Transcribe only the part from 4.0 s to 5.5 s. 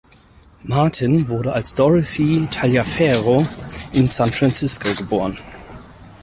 San Francisco geboren.